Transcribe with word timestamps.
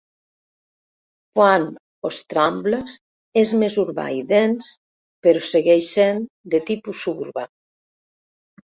Pointe-aux-trembles 1.39 2.97
és 3.43 3.53
més 3.65 3.77
urbà 3.85 4.09
i 4.23 4.27
dens, 4.35 4.73
però 5.29 5.47
segueix 5.53 5.95
sent 6.01 6.27
de 6.57 6.67
tipus 6.75 7.07
suburbà. 7.09 7.51